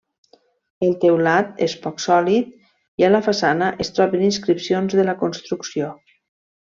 El 0.87 0.93
teulat 1.03 1.59
és 1.65 1.75
poc 1.83 1.99
sòlid 2.07 2.49
i 3.03 3.07
a 3.09 3.13
la 3.13 3.21
façana 3.29 3.67
es 3.85 3.93
troben 3.99 4.25
inscripcions 4.31 4.97
de 5.01 5.07
la 5.11 5.15
construcció. 5.25 5.91